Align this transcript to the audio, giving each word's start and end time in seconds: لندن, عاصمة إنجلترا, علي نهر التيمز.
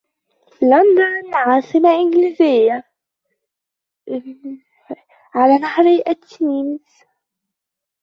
لندن, 0.61 1.33
عاصمة 1.35 1.89
إنجلترا, 1.91 2.83
علي 5.35 5.57
نهر 5.57 5.85
التيمز. 6.07 6.85